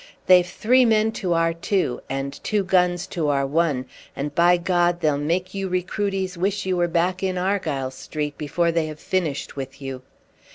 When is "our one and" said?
3.27-4.33